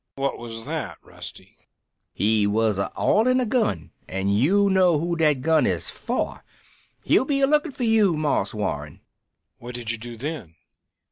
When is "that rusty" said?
0.65-1.55